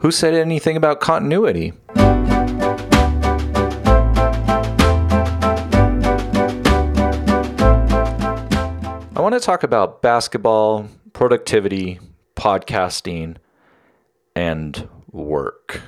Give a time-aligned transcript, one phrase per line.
[0.00, 1.74] Who said anything about continuity?
[9.14, 12.00] I want to talk about basketball, productivity,
[12.34, 13.36] podcasting,
[14.34, 15.82] and work.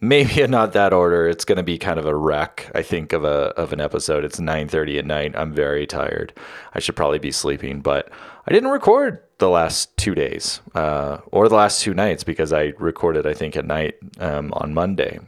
[0.00, 1.28] Maybe not that order.
[1.28, 4.24] It's going to be kind of a wreck, I think, of a of an episode.
[4.24, 5.34] It's 9:30 at night.
[5.36, 6.32] I'm very tired.
[6.74, 8.10] I should probably be sleeping, but
[8.46, 12.72] I didn't record the last two days uh, or the last two nights because I
[12.78, 15.20] recorded, I think, at night um, on Monday.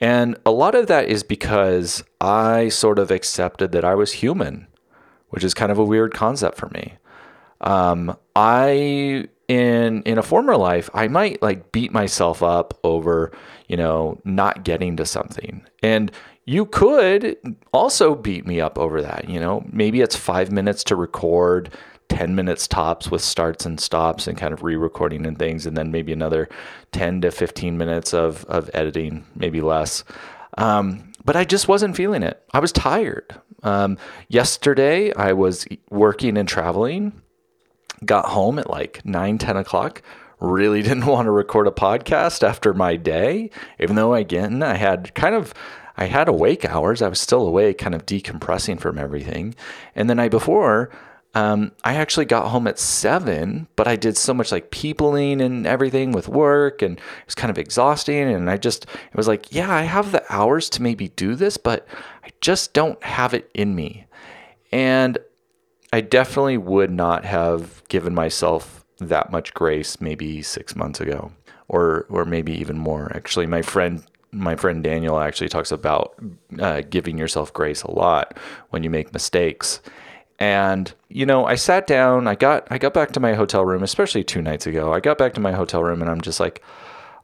[0.00, 4.66] And a lot of that is because I sort of accepted that I was human,
[5.30, 6.94] which is kind of a weird concept for me.
[7.60, 13.32] Um, I in in a former life, I might like beat myself up over,
[13.68, 15.64] you know, not getting to something.
[15.82, 16.10] And
[16.44, 17.36] you could
[17.72, 19.64] also beat me up over that, you know.
[19.72, 21.70] Maybe it's 5 minutes to record,
[22.08, 25.90] 10 minutes tops with starts and stops and kind of re-recording and things and then
[25.90, 26.48] maybe another
[26.92, 30.04] 10 to 15 minutes of of editing, maybe less.
[30.58, 32.42] Um, but I just wasn't feeling it.
[32.52, 33.34] I was tired.
[33.62, 37.20] Um, yesterday, I was working and traveling
[38.04, 40.02] got home at like 9 10 o'clock
[40.40, 45.14] really didn't want to record a podcast after my day even though again i had
[45.14, 45.54] kind of
[45.96, 47.00] i had awake hours.
[47.00, 49.54] I was still awake kind of decompressing from everything.
[49.94, 50.90] And the night before
[51.34, 55.66] um, i actually got home at 7 but i did so much like peopling and
[55.66, 59.52] everything with work and it was kind of exhausting and i just it was like
[59.52, 61.86] yeah i have the hours to maybe do this but
[62.24, 64.06] i just don't have it in me.
[64.72, 65.18] And
[65.92, 71.32] I definitely would not have given myself that much grace maybe six months ago,
[71.68, 73.12] or or maybe even more.
[73.14, 76.14] Actually, my friend my friend Daniel actually talks about
[76.58, 78.36] uh, giving yourself grace a lot
[78.70, 79.80] when you make mistakes.
[80.38, 82.26] And you know, I sat down.
[82.26, 84.92] I got I got back to my hotel room, especially two nights ago.
[84.92, 86.62] I got back to my hotel room, and I'm just like,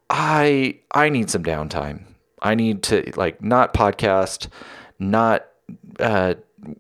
[0.09, 2.05] I I need some downtime.
[2.41, 4.49] I need to like not podcast,
[4.99, 5.47] not
[6.01, 6.35] uh,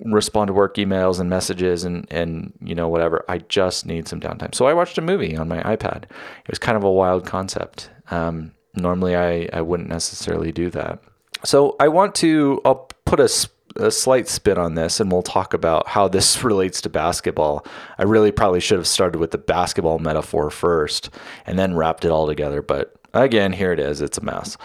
[0.05, 3.25] respond to work emails and messages and and you know whatever.
[3.29, 4.55] I just need some downtime.
[4.55, 6.05] So I watched a movie on my iPad.
[6.05, 7.91] It was kind of a wild concept.
[8.11, 11.01] Um, normally, I I wouldn't necessarily do that.
[11.45, 12.61] So I want to.
[12.65, 13.29] I'll put a
[13.77, 17.67] a slight spin on this and we'll talk about how this relates to basketball.
[17.99, 21.11] I really probably should have started with the basketball metaphor first
[21.47, 24.01] and then wrapped it all together, but again, here it is.
[24.01, 24.57] It's a mess.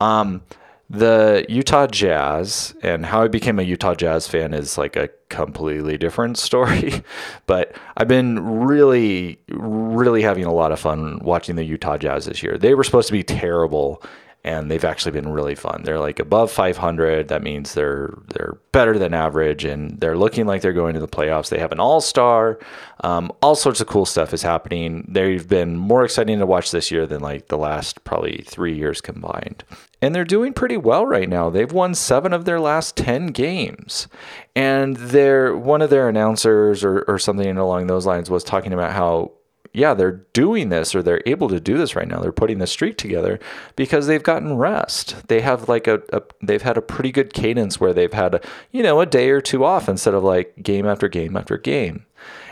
[0.00, 0.42] Um,
[0.92, 5.96] the Utah Jazz and how I became a Utah Jazz fan is like a completely
[5.96, 7.02] different story.
[7.46, 12.42] but I've been really, really having a lot of fun watching the Utah Jazz this
[12.42, 12.58] year.
[12.58, 14.02] They were supposed to be terrible
[14.44, 15.82] and they've actually been really fun.
[15.84, 17.28] They're like above 500.
[17.28, 21.06] That means they're they're better than average, and they're looking like they're going to the
[21.06, 21.48] playoffs.
[21.48, 22.58] They have an All Star.
[23.04, 25.06] Um, all sorts of cool stuff is happening.
[25.08, 29.00] They've been more exciting to watch this year than like the last probably three years
[29.00, 29.62] combined.
[30.00, 31.48] And they're doing pretty well right now.
[31.48, 34.08] They've won seven of their last ten games,
[34.56, 38.92] and they're one of their announcers or, or something along those lines was talking about
[38.92, 39.32] how
[39.74, 42.20] yeah, they're doing this or they're able to do this right now.
[42.20, 43.40] They're putting the streak together
[43.74, 45.28] because they've gotten rest.
[45.28, 48.40] They have like a, a they've had a pretty good cadence where they've had a,
[48.70, 52.04] you know, a day or two off instead of like game after game after game.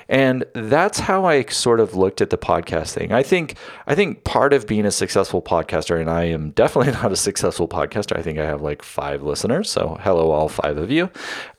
[0.09, 3.13] And that's how I sort of looked at the podcast thing.
[3.13, 3.57] I think
[3.87, 7.69] I think part of being a successful podcaster, and I am definitely not a successful
[7.69, 8.17] podcaster.
[8.17, 9.71] I think I have like five listeners.
[9.71, 11.11] So hello, all five of you.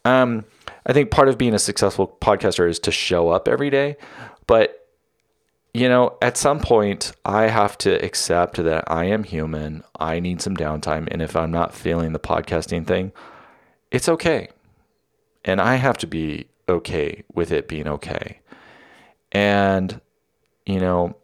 [0.06, 0.44] Um,
[0.88, 3.96] I think part of being a successful podcaster is to show up every day.
[4.48, 4.81] But
[5.74, 9.84] you know, at some point, I have to accept that I am human.
[10.00, 11.08] I need some downtime.
[11.10, 13.14] And if I'm not feeling the podcasting thing,
[13.90, 14.50] it's okay.
[15.46, 18.40] And I have to be okay with it being okay.
[19.32, 20.02] And,
[20.66, 21.16] you know,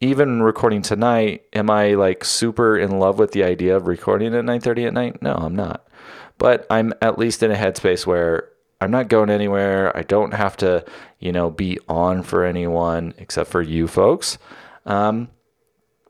[0.00, 4.44] even recording tonight, am I like super in love with the idea of recording at
[4.44, 5.22] 9:30 at night?
[5.22, 5.86] No, I'm not.
[6.36, 8.48] But I'm at least in a headspace where
[8.80, 9.96] I'm not going anywhere.
[9.96, 10.84] I don't have to,
[11.18, 14.38] you know, be on for anyone except for you folks.
[14.86, 15.28] Um,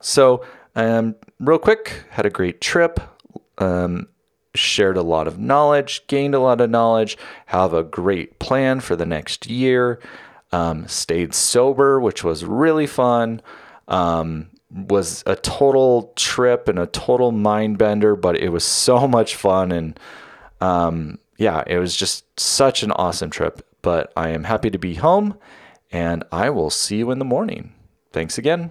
[0.01, 3.01] so, um, real quick, had a great trip.
[3.59, 4.09] Um,
[4.55, 8.97] shared a lot of knowledge, gained a lot of knowledge, have a great plan for
[8.97, 10.01] the next year.
[10.53, 13.43] Um, stayed sober, which was really fun.
[13.89, 19.35] Um, was a total trip and a total mind bender, but it was so much
[19.35, 19.99] fun and
[20.61, 23.67] um, yeah, it was just such an awesome trip.
[23.83, 25.39] But I am happy to be home
[25.93, 27.75] and I will see you in the morning.
[28.13, 28.71] Thanks again.